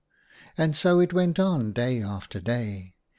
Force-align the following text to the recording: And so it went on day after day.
And 0.57 0.75
so 0.75 0.99
it 0.99 1.13
went 1.13 1.37
on 1.37 1.73
day 1.73 2.01
after 2.01 2.39
day. 2.41 2.95